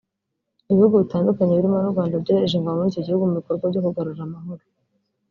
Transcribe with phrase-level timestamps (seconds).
[0.71, 4.63] Ibihugu bitandukanye birimo n’u Rwanda byohereje ingabo muri icyo gihugu mu bikorwa byo kugarura amahoro